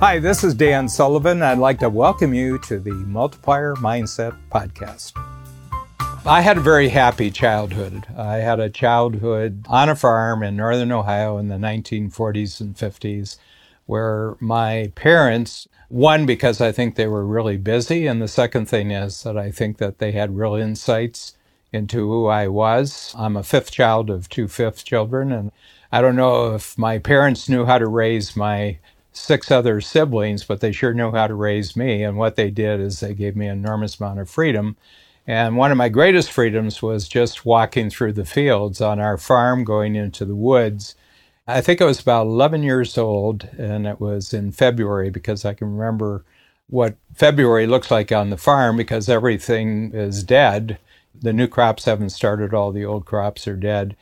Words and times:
Hi, 0.00 0.18
this 0.18 0.42
is 0.44 0.54
Dan 0.54 0.88
Sullivan. 0.88 1.42
I'd 1.42 1.58
like 1.58 1.78
to 1.80 1.90
welcome 1.90 2.32
you 2.32 2.56
to 2.60 2.78
the 2.78 2.90
Multiplier 2.90 3.74
Mindset 3.74 4.34
Podcast. 4.50 5.12
I 6.24 6.40
had 6.40 6.56
a 6.56 6.62
very 6.62 6.88
happy 6.88 7.30
childhood. 7.30 8.06
I 8.16 8.36
had 8.36 8.60
a 8.60 8.70
childhood 8.70 9.66
on 9.68 9.90
a 9.90 9.94
farm 9.94 10.42
in 10.42 10.56
northern 10.56 10.90
Ohio 10.90 11.36
in 11.36 11.48
the 11.48 11.56
1940s 11.56 12.62
and 12.62 12.74
50s 12.74 13.36
where 13.84 14.36
my 14.40 14.90
parents, 14.94 15.68
one, 15.90 16.24
because 16.24 16.62
I 16.62 16.72
think 16.72 16.94
they 16.94 17.06
were 17.06 17.26
really 17.26 17.58
busy, 17.58 18.06
and 18.06 18.22
the 18.22 18.26
second 18.26 18.70
thing 18.70 18.92
is 18.92 19.22
that 19.24 19.36
I 19.36 19.50
think 19.50 19.76
that 19.76 19.98
they 19.98 20.12
had 20.12 20.34
real 20.34 20.54
insights 20.54 21.36
into 21.74 22.08
who 22.08 22.26
I 22.26 22.48
was. 22.48 23.14
I'm 23.18 23.36
a 23.36 23.42
fifth 23.42 23.70
child 23.70 24.08
of 24.08 24.30
two 24.30 24.48
fifth 24.48 24.82
children, 24.82 25.30
and 25.30 25.52
I 25.92 26.00
don't 26.00 26.16
know 26.16 26.54
if 26.54 26.78
my 26.78 26.98
parents 26.98 27.50
knew 27.50 27.66
how 27.66 27.76
to 27.76 27.86
raise 27.86 28.34
my 28.34 28.78
six 29.12 29.50
other 29.50 29.80
siblings, 29.80 30.44
but 30.44 30.60
they 30.60 30.72
sure 30.72 30.94
knew 30.94 31.10
how 31.12 31.26
to 31.26 31.34
raise 31.34 31.76
me. 31.76 32.02
And 32.02 32.16
what 32.16 32.36
they 32.36 32.50
did 32.50 32.80
is 32.80 33.00
they 33.00 33.14
gave 33.14 33.36
me 33.36 33.46
an 33.46 33.58
enormous 33.58 33.98
amount 33.98 34.20
of 34.20 34.30
freedom. 34.30 34.76
And 35.26 35.56
one 35.56 35.70
of 35.70 35.76
my 35.76 35.88
greatest 35.88 36.30
freedoms 36.32 36.82
was 36.82 37.08
just 37.08 37.44
walking 37.44 37.90
through 37.90 38.14
the 38.14 38.24
fields 38.24 38.80
on 38.80 38.98
our 38.98 39.16
farm, 39.16 39.64
going 39.64 39.94
into 39.94 40.24
the 40.24 40.34
woods. 40.34 40.94
I 41.46 41.60
think 41.60 41.80
I 41.80 41.84
was 41.84 42.00
about 42.00 42.26
11 42.26 42.62
years 42.62 42.96
old, 42.96 43.48
and 43.58 43.86
it 43.86 44.00
was 44.00 44.32
in 44.32 44.52
February 44.52 45.10
because 45.10 45.44
I 45.44 45.54
can 45.54 45.76
remember 45.76 46.24
what 46.68 46.96
February 47.14 47.66
looks 47.66 47.90
like 47.90 48.12
on 48.12 48.30
the 48.30 48.36
farm 48.36 48.76
because 48.76 49.08
everything 49.08 49.92
is 49.92 50.22
dead. 50.22 50.78
The 51.20 51.32
new 51.32 51.48
crops 51.48 51.84
haven't 51.84 52.10
started, 52.10 52.54
all 52.54 52.72
the 52.72 52.84
old 52.84 53.04
crops 53.04 53.48
are 53.48 53.56
dead. 53.56 53.96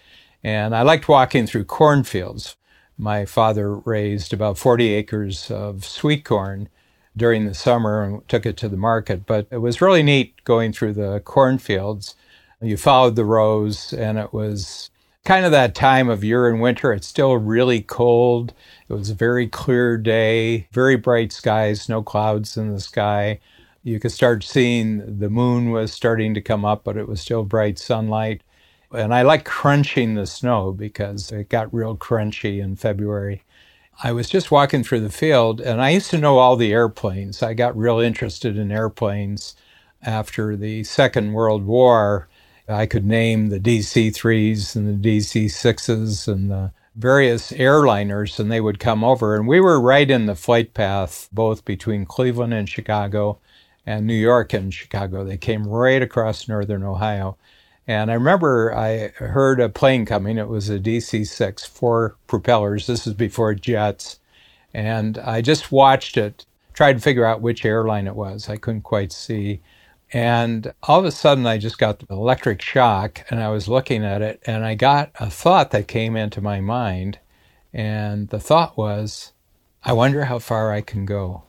And 0.45 0.75
I 0.75 0.83
liked 0.83 1.09
walking 1.09 1.47
through 1.47 1.65
cornfields. 1.65 2.57
My 2.99 3.25
father 3.25 3.77
raised 3.77 4.33
about 4.33 4.59
40 4.59 4.93
acres 4.93 5.51
of 5.53 5.85
sweet 5.85 6.25
corn 6.25 6.69
during 7.17 7.47
the 7.47 7.55
summer 7.55 8.03
and 8.03 8.29
took 8.29 8.45
it 8.45 8.57
to 8.59 8.69
the 8.69 8.77
market. 8.77 9.25
But 9.25 9.47
it 9.51 9.59
was 9.59 9.81
really 9.81 10.03
neat 10.03 10.43
going 10.45 10.73
through 10.73 10.95
the 10.95 11.21
cornfields. 11.21 12.17
You 12.61 12.77
followed 12.77 13.15
the 13.15 13.25
rows, 13.25 13.93
and 13.93 14.19
it 14.19 14.33
was 14.33 14.91
kind 15.25 15.45
of 15.45 15.53
that 15.53 15.77
time 15.77 16.09
of 16.09 16.25
year 16.25 16.49
in 16.49 16.59
winter. 16.59 16.93
It's 16.93 17.07
still 17.07 17.37
really 17.37 17.83
cold. 17.83 18.53
It 18.89 18.95
was 18.95 19.11
a 19.11 19.15
very 19.15 19.47
clear 19.47 19.97
day, 19.97 20.67
very 20.73 20.97
bright 20.97 21.31
skies, 21.33 21.89
no 21.89 22.03
clouds 22.03 22.57
in 22.57 22.73
the 22.73 22.81
sky. 22.81 23.39
You 23.85 24.01
could 24.01 24.13
start 24.13 24.43
seeing 24.43 25.19
the 25.21 25.31
moon 25.31 25.71
was 25.71 25.93
starting 25.93 26.35
to 26.35 26.41
come 26.41 26.65
up, 26.65 26.83
but 26.83 26.97
it 26.97 27.07
was 27.07 27.21
still 27.21 27.45
bright 27.45 27.79
sunlight. 27.79 28.43
And 28.93 29.13
I 29.13 29.23
like 29.23 29.45
crunching 29.45 30.15
the 30.15 30.27
snow 30.27 30.73
because 30.73 31.31
it 31.31 31.49
got 31.51 31.73
real 31.75 31.97
crunchy 31.97 32.61
in 32.63 32.77
February. 32.77 33.43
I 34.03 34.13
was 34.13 34.29
just 34.29 34.51
walking 34.51 34.85
through 34.85 35.01
the 35.01 35.11
field 35.11 35.61
and 35.61 35.83
I 35.83 35.91
used 35.91 36.11
to 36.11 36.19
know 36.19 36.39
all 36.39 36.57
the 36.57 36.73
airplanes. 36.73 37.43
I 37.43 37.55
got 37.55 37.77
real 37.77 37.99
interested 37.99 38.57
in 38.57 38.71
airplanes 38.71 39.57
after 40.03 40.57
the 40.57 40.85
Second 40.85 41.33
World 41.33 41.65
War. 41.65 42.29
I 42.69 42.87
could 42.87 43.05
name 43.05 43.49
the 43.49 43.61
DC 43.61 44.11
3s 44.11 44.77
and 44.77 45.03
the 45.03 45.19
DC 45.19 45.47
6s 45.47 46.29
and 46.29 46.51
the 46.51 46.73
various 46.95 47.53
airliners, 47.53 48.39
and 48.39 48.51
they 48.51 48.61
would 48.61 48.79
come 48.79 49.05
over. 49.05 49.37
And 49.37 49.49
we 49.49 49.61
were 49.61 49.81
right 49.81 50.11
in 50.11 50.27
the 50.27 50.35
flight 50.35 50.75
path, 50.75 51.29
both 51.33 51.65
between 51.65 52.05
Cleveland 52.07 52.53
and 52.55 52.69
Chicago 52.69 53.39
and 53.87 54.07
New 54.07 54.15
York 54.15 54.53
and 54.53 54.73
Chicago. 54.73 55.25
They 55.25 55.39
came 55.39 55.67
right 55.67 56.03
across 56.03 56.49
northern 56.49 56.83
Ohio. 56.83 57.37
And 57.89 58.11
I 58.11 58.15
remember 58.15 58.77
I 58.77 59.09
heard 59.17 59.61
a 59.61 59.71
plane 59.71 60.07
coming. 60.07 60.39
It 60.39 60.49
was 60.49 60.71
a 60.71 60.79
DC 60.79 61.27
6, 61.27 61.67
four 61.67 62.17
propellers. 62.29 62.87
This 62.87 63.07
is 63.07 63.15
before 63.15 63.55
jets. 63.55 64.21
And 64.75 65.19
I 65.19 65.41
just 65.41 65.73
watched 65.73 66.19
it, 66.19 66.47
tried 66.75 66.95
to 66.95 67.01
figure 67.01 67.25
out 67.25 67.41
which 67.41 67.65
airline 67.65 68.07
it 68.07 68.15
was. 68.15 68.51
I 68.51 68.59
couldn't 68.59 68.83
quite 68.83 69.11
see. 69.11 69.63
And 70.13 70.75
all 70.83 71.01
of 71.01 71.07
a 71.07 71.11
sudden, 71.13 71.47
I 71.47 71.59
just 71.59 71.79
got 71.79 72.01
the 72.01 72.07
electric 72.11 72.63
shock 72.63 73.25
and 73.31 73.41
I 73.43 73.49
was 73.49 73.69
looking 73.69 74.05
at 74.05 74.23
it 74.23 74.43
and 74.47 74.67
I 74.67 74.75
got 74.75 75.11
a 75.19 75.31
thought 75.31 75.71
that 75.73 75.89
came 75.89 76.17
into 76.17 76.43
my 76.43 76.61
mind. 76.61 77.19
And 77.73 78.29
the 78.29 78.41
thought 78.41 78.77
was, 78.77 79.33
I 79.83 79.95
wonder 79.95 80.27
how 80.27 80.41
far 80.41 80.73
I 80.73 80.83
can 80.83 81.07
go. 81.07 81.45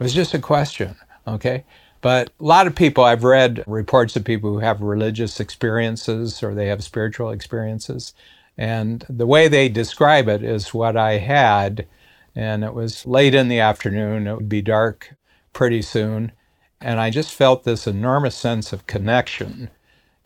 It 0.00 0.02
was 0.02 0.14
just 0.14 0.34
a 0.34 0.38
question. 0.38 0.96
Okay. 1.28 1.64
But 2.02 2.30
a 2.40 2.44
lot 2.44 2.66
of 2.66 2.74
people, 2.74 3.04
I've 3.04 3.24
read 3.24 3.64
reports 3.66 4.16
of 4.16 4.24
people 4.24 4.52
who 4.52 4.58
have 4.58 4.82
religious 4.82 5.40
experiences 5.40 6.42
or 6.42 6.54
they 6.54 6.66
have 6.66 6.84
spiritual 6.84 7.30
experiences. 7.30 8.12
And 8.58 9.06
the 9.08 9.26
way 9.26 9.48
they 9.48 9.68
describe 9.70 10.28
it 10.28 10.44
is 10.44 10.74
what 10.74 10.96
I 10.96 11.18
had. 11.18 11.86
And 12.34 12.64
it 12.64 12.74
was 12.74 13.06
late 13.06 13.34
in 13.34 13.48
the 13.48 13.60
afternoon. 13.60 14.26
It 14.26 14.34
would 14.34 14.48
be 14.48 14.62
dark 14.62 15.14
pretty 15.52 15.82
soon. 15.82 16.32
And 16.80 17.00
I 17.00 17.10
just 17.10 17.32
felt 17.32 17.64
this 17.64 17.86
enormous 17.86 18.36
sense 18.36 18.72
of 18.72 18.88
connection, 18.88 19.70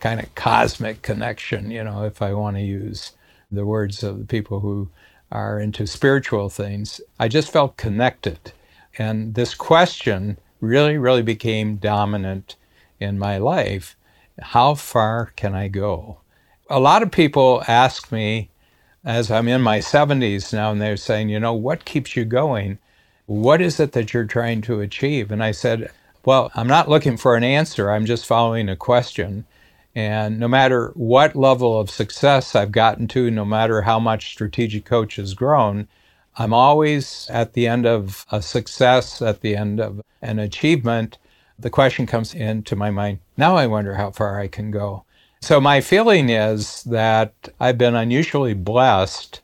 kind 0.00 0.20
of 0.20 0.34
cosmic 0.34 1.02
connection, 1.02 1.70
you 1.70 1.84
know, 1.84 2.04
if 2.04 2.22
I 2.22 2.32
want 2.32 2.56
to 2.56 2.62
use 2.62 3.12
the 3.52 3.66
words 3.66 4.02
of 4.02 4.18
the 4.18 4.24
people 4.24 4.60
who 4.60 4.90
are 5.30 5.60
into 5.60 5.86
spiritual 5.86 6.48
things. 6.48 7.02
I 7.20 7.28
just 7.28 7.50
felt 7.52 7.76
connected. 7.76 8.52
And 8.98 9.34
this 9.34 9.54
question 9.54 10.38
really, 10.60 10.98
really 10.98 11.22
became 11.22 11.76
dominant 11.76 12.56
in 13.00 13.18
my 13.18 13.38
life. 13.38 13.96
How 14.40 14.74
far 14.74 15.32
can 15.36 15.54
I 15.54 15.68
go? 15.68 16.18
A 16.68 16.80
lot 16.80 17.02
of 17.02 17.10
people 17.10 17.62
ask 17.68 18.10
me, 18.12 18.50
as 19.04 19.30
I'm 19.30 19.48
in 19.48 19.62
my 19.62 19.78
70s 19.78 20.52
now, 20.52 20.72
and 20.72 20.80
they're 20.80 20.96
saying, 20.96 21.28
you 21.28 21.38
know, 21.38 21.54
what 21.54 21.84
keeps 21.84 22.16
you 22.16 22.24
going? 22.24 22.78
What 23.26 23.60
is 23.60 23.78
it 23.78 23.92
that 23.92 24.12
you're 24.12 24.24
trying 24.24 24.62
to 24.62 24.80
achieve? 24.80 25.30
And 25.30 25.42
I 25.42 25.52
said, 25.52 25.90
well, 26.24 26.50
I'm 26.54 26.66
not 26.66 26.88
looking 26.88 27.16
for 27.16 27.36
an 27.36 27.44
answer, 27.44 27.90
I'm 27.90 28.04
just 28.04 28.26
following 28.26 28.68
a 28.68 28.76
question. 28.76 29.46
And 29.94 30.38
no 30.38 30.48
matter 30.48 30.92
what 30.94 31.36
level 31.36 31.78
of 31.78 31.88
success 31.88 32.54
I've 32.54 32.72
gotten 32.72 33.08
to, 33.08 33.30
no 33.30 33.44
matter 33.44 33.82
how 33.82 33.98
much 33.98 34.30
strategic 34.30 34.84
coach 34.84 35.16
has 35.16 35.34
grown, 35.34 35.88
I'm 36.36 36.52
always 36.52 37.28
at 37.30 37.54
the 37.54 37.66
end 37.66 37.86
of 37.86 38.26
a 38.30 38.42
success, 38.42 39.22
at 39.22 39.40
the 39.40 39.56
end 39.56 39.80
of 39.80 40.02
an 40.22 40.38
achievement. 40.38 41.18
The 41.58 41.70
question 41.70 42.06
comes 42.06 42.34
into 42.34 42.76
my 42.76 42.90
mind 42.90 43.20
now 43.36 43.56
I 43.56 43.66
wonder 43.66 43.94
how 43.94 44.10
far 44.10 44.40
I 44.40 44.48
can 44.48 44.70
go. 44.70 45.04
So, 45.40 45.60
my 45.60 45.80
feeling 45.80 46.30
is 46.30 46.82
that 46.84 47.32
I've 47.60 47.78
been 47.78 47.94
unusually 47.94 48.54
blessed 48.54 49.40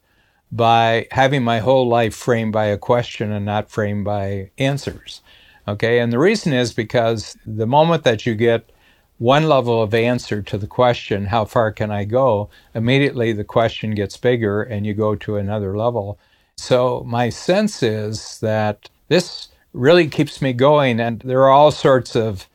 by 0.50 1.06
having 1.10 1.42
my 1.42 1.60
whole 1.60 1.88
life 1.88 2.14
framed 2.14 2.52
by 2.52 2.66
a 2.66 2.78
question 2.78 3.30
and 3.30 3.44
not 3.44 3.70
framed 3.70 4.04
by 4.04 4.50
answers. 4.58 5.20
Okay, 5.68 5.98
and 6.00 6.12
the 6.12 6.18
reason 6.18 6.52
is 6.52 6.72
because 6.72 7.36
the 7.46 7.66
moment 7.66 8.04
that 8.04 8.26
you 8.26 8.34
get 8.34 8.70
one 9.18 9.48
level 9.48 9.80
of 9.80 9.94
answer 9.94 10.42
to 10.42 10.58
the 10.58 10.66
question, 10.66 11.26
how 11.26 11.44
far 11.44 11.70
can 11.70 11.90
I 11.90 12.04
go? 12.04 12.50
Immediately 12.74 13.32
the 13.34 13.44
question 13.44 13.94
gets 13.94 14.16
bigger 14.16 14.62
and 14.62 14.84
you 14.84 14.94
go 14.94 15.14
to 15.14 15.36
another 15.36 15.76
level. 15.76 16.18
So 16.56 17.02
my 17.06 17.28
sense 17.28 17.82
is 17.82 18.38
that 18.40 18.88
this 19.08 19.48
really 19.72 20.08
keeps 20.08 20.42
me 20.42 20.52
going. 20.52 21.00
And 21.00 21.20
there 21.20 21.42
are 21.42 21.50
all 21.50 21.70
sorts 21.70 22.14
of 22.14 22.48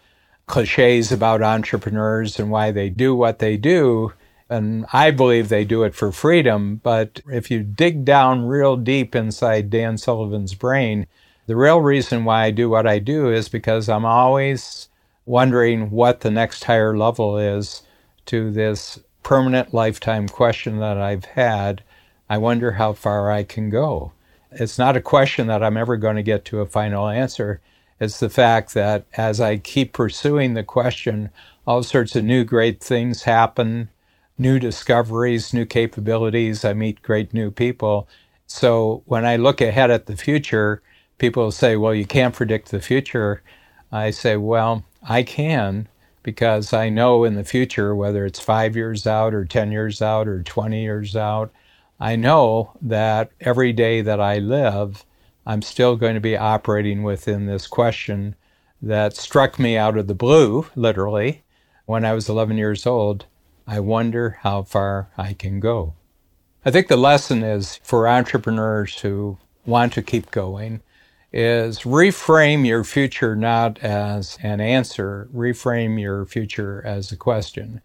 cliches 0.46 1.12
about 1.12 1.42
entrepreneurs 1.42 2.40
and 2.40 2.50
why 2.50 2.72
they 2.72 2.90
do 2.90 3.16
what 3.16 3.40
they 3.40 3.58
do. 3.58 4.14
And 4.50 4.86
I 4.94 5.12
believe 5.12 5.50
they 5.50 5.66
do 5.66 5.84
it 5.84 5.94
for 5.94 6.12
freedom. 6.12 6.80
But 6.84 7.22
if 7.28 7.52
you 7.52 7.64
dig 7.64 8.06
down 8.06 8.48
real 8.48 8.78
deep 8.78 9.14
inside 9.16 9.70
Dan 9.70 9.98
Sullivan's 9.98 10.54
brain, 10.54 11.08
the 11.48 11.56
real 11.56 11.82
reason 11.82 12.24
why 12.24 12.46
I 12.46 12.52
do 12.52 12.70
what 12.70 12.88
I 12.88 13.00
do 13.00 13.32
is 13.32 13.50
because 13.50 13.90
I'm 13.90 14.06
always 14.06 14.90
wondering 15.26 15.92
what 15.92 16.22
the 16.22 16.32
next 16.32 16.64
higher 16.64 16.98
level 16.98 17.38
is 17.38 17.84
to 18.28 18.52
this 18.52 19.00
permanent 19.24 19.74
lifetime 19.74 20.30
question 20.30 20.80
that 20.80 20.98
I've 20.98 21.26
had 21.26 21.84
I 22.30 22.38
wonder 22.38 22.74
how 22.74 22.94
far 22.94 23.32
I 23.32 23.44
can 23.44 23.70
go. 23.70 24.12
It's 24.52 24.78
not 24.78 24.98
a 24.98 25.02
question 25.02 25.48
that 25.48 25.64
I'm 25.64 25.78
ever 25.78 25.98
going 25.98 26.16
to 26.16 26.24
get 26.24 26.46
to 26.46 26.62
a 26.62 26.66
final 26.66 27.08
answer. 27.08 27.62
It's 28.00 28.20
the 28.20 28.30
fact 28.30 28.74
that 28.74 29.06
as 29.16 29.42
I 29.42 29.58
keep 29.58 29.94
pursuing 29.94 30.54
the 30.54 30.64
question, 30.64 31.30
all 31.66 31.84
sorts 31.84 32.16
of 32.16 32.24
new 32.24 32.44
great 32.44 32.82
things 32.82 33.24
happen, 33.24 33.90
new 34.38 34.60
discoveries, 34.60 35.54
new 35.54 35.66
capabilities. 35.66 36.64
I 36.64 36.74
meet 36.74 37.02
great 37.02 37.34
new 37.34 37.52
people. 37.52 38.08
So 38.46 39.04
when 39.06 39.26
I 39.26 39.36
look 39.36 39.62
ahead 39.62 39.92
at 39.92 40.06
the 40.06 40.16
future, 40.16 40.82
people 41.18 41.52
say, 41.52 41.76
well, 41.76 41.94
you 41.94 42.06
can't 42.06 42.36
predict 42.36 42.72
the 42.72 42.80
future. 42.80 43.42
I 43.92 44.12
say, 44.12 44.38
well, 44.38 44.86
I 45.08 45.24
can 45.24 45.88
because 46.24 46.74
I 46.74 46.90
know 46.90 47.24
in 47.24 47.36
the 47.36 47.44
future, 47.44 47.96
whether 47.96 48.26
it's 48.26 48.40
five 48.40 48.76
years 48.76 49.08
out 49.08 49.34
or 49.34 49.46
10 49.46 49.72
years 49.72 50.02
out 50.02 50.28
or 50.28 50.44
20 50.44 50.82
years 50.82 51.16
out, 51.16 51.52
I 52.00 52.16
know 52.16 52.74
that 52.82 53.32
every 53.40 53.74
day 53.74 54.02
that 54.02 54.20
I 54.20 54.38
live, 54.38 55.06
I'm 55.46 55.62
still 55.62 55.96
going 55.96 56.14
to 56.14 56.22
be 56.22 56.38
operating 56.38 57.04
within 57.04 57.46
this 57.46 57.66
question 57.68 58.36
that 58.82 59.16
struck 59.16 59.58
me 59.58 59.78
out 59.78 59.98
of 59.98 60.08
the 60.08 60.14
blue, 60.14 60.68
literally, 60.76 61.44
when 61.86 62.06
I 62.06 62.14
was 62.14 62.30
11 62.30 62.58
years 62.58 62.86
old. 62.86 63.26
I 63.66 63.80
wonder 63.80 64.40
how 64.42 64.64
far 64.64 65.10
I 65.18 65.34
can 65.34 65.60
go. 65.60 65.96
I 66.64 66.72
think 66.72 66.88
the 66.88 66.98
lesson 66.98 67.44
is 67.44 67.80
for 67.84 68.08
entrepreneurs 68.08 69.00
who 69.00 69.38
want 69.66 69.94
to 69.94 70.02
keep 70.02 70.32
going 70.32 70.82
is 71.34 71.80
reframe 71.80 72.66
your 72.66 72.84
future 72.84 73.36
not 73.36 73.80
as 73.80 74.38
an 74.42 74.62
answer, 74.62 75.28
reframe 75.34 76.00
your 76.00 76.26
future 76.26 76.82
as 76.86 77.12
a 77.12 77.18
question. 77.18 77.82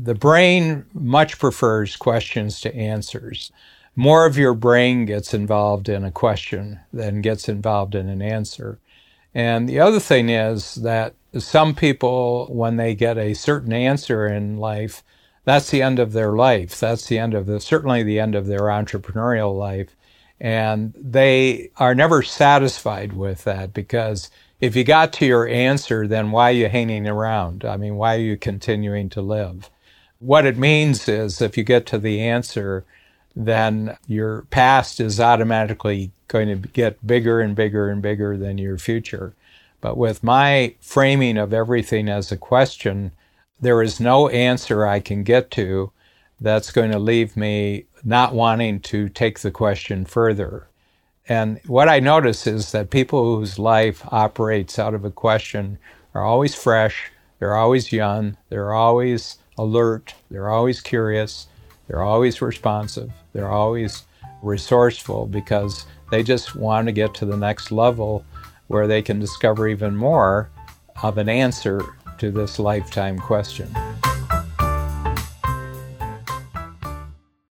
The 0.00 0.14
brain 0.14 0.86
much 0.94 1.38
prefers 1.38 1.96
questions 1.96 2.60
to 2.62 2.74
answers. 2.74 3.52
More 3.94 4.24
of 4.24 4.38
your 4.38 4.54
brain 4.54 5.04
gets 5.04 5.34
involved 5.34 5.88
in 5.88 6.02
a 6.02 6.10
question 6.10 6.80
than 6.92 7.20
gets 7.20 7.46
involved 7.46 7.94
in 7.94 8.08
an 8.08 8.22
answer. 8.22 8.78
And 9.34 9.68
the 9.68 9.80
other 9.80 10.00
thing 10.00 10.30
is 10.30 10.76
that 10.76 11.14
some 11.38 11.74
people, 11.74 12.46
when 12.50 12.76
they 12.76 12.94
get 12.94 13.18
a 13.18 13.34
certain 13.34 13.72
answer 13.72 14.26
in 14.26 14.56
life, 14.56 15.04
that's 15.44 15.70
the 15.70 15.82
end 15.82 15.98
of 15.98 16.12
their 16.12 16.32
life. 16.32 16.80
That's 16.80 17.06
the 17.06 17.18
end 17.18 17.34
of 17.34 17.44
the, 17.44 17.60
certainly 17.60 18.02
the 18.02 18.18
end 18.18 18.34
of 18.34 18.46
their 18.46 18.62
entrepreneurial 18.62 19.56
life. 19.56 19.94
And 20.40 20.94
they 20.96 21.70
are 21.76 21.94
never 21.94 22.22
satisfied 22.22 23.12
with 23.12 23.44
that 23.44 23.74
because 23.74 24.30
if 24.58 24.74
you 24.74 24.84
got 24.84 25.12
to 25.14 25.26
your 25.26 25.46
answer, 25.46 26.06
then 26.08 26.30
why 26.30 26.50
are 26.50 26.54
you 26.54 26.68
hanging 26.68 27.06
around? 27.06 27.64
I 27.64 27.76
mean, 27.76 27.96
why 27.96 28.16
are 28.16 28.20
you 28.20 28.38
continuing 28.38 29.10
to 29.10 29.20
live? 29.20 29.68
What 30.22 30.46
it 30.46 30.56
means 30.56 31.08
is 31.08 31.42
if 31.42 31.56
you 31.56 31.64
get 31.64 31.84
to 31.86 31.98
the 31.98 32.20
answer, 32.20 32.84
then 33.34 33.96
your 34.06 34.42
past 34.50 35.00
is 35.00 35.18
automatically 35.18 36.12
going 36.28 36.46
to 36.46 36.68
get 36.68 37.04
bigger 37.04 37.40
and 37.40 37.56
bigger 37.56 37.90
and 37.90 38.00
bigger 38.00 38.36
than 38.36 38.56
your 38.56 38.78
future. 38.78 39.34
But 39.80 39.96
with 39.96 40.22
my 40.22 40.76
framing 40.80 41.38
of 41.38 41.52
everything 41.52 42.08
as 42.08 42.30
a 42.30 42.36
question, 42.36 43.10
there 43.60 43.82
is 43.82 43.98
no 43.98 44.28
answer 44.28 44.86
I 44.86 45.00
can 45.00 45.24
get 45.24 45.50
to 45.52 45.90
that's 46.40 46.70
going 46.70 46.92
to 46.92 47.00
leave 47.00 47.36
me 47.36 47.86
not 48.04 48.32
wanting 48.32 48.78
to 48.80 49.08
take 49.08 49.40
the 49.40 49.50
question 49.50 50.04
further. 50.04 50.68
And 51.28 51.60
what 51.66 51.88
I 51.88 51.98
notice 51.98 52.46
is 52.46 52.70
that 52.70 52.90
people 52.90 53.36
whose 53.36 53.58
life 53.58 54.04
operates 54.12 54.78
out 54.78 54.94
of 54.94 55.04
a 55.04 55.10
question 55.10 55.78
are 56.14 56.22
always 56.22 56.54
fresh, 56.54 57.10
they're 57.40 57.56
always 57.56 57.90
young, 57.90 58.36
they're 58.50 58.72
always 58.72 59.38
alert, 59.58 60.14
they're 60.30 60.50
always 60.50 60.80
curious, 60.80 61.46
they're 61.86 62.02
always 62.02 62.40
responsive, 62.40 63.10
they're 63.32 63.50
always 63.50 64.04
resourceful 64.42 65.26
because 65.26 65.86
they 66.10 66.22
just 66.22 66.54
want 66.54 66.86
to 66.86 66.92
get 66.92 67.14
to 67.14 67.24
the 67.24 67.36
next 67.36 67.70
level 67.70 68.24
where 68.66 68.86
they 68.86 69.02
can 69.02 69.18
discover 69.18 69.68
even 69.68 69.96
more 69.96 70.50
of 71.02 71.18
an 71.18 71.28
answer 71.28 71.82
to 72.18 72.30
this 72.30 72.58
lifetime 72.58 73.18
question. 73.18 73.68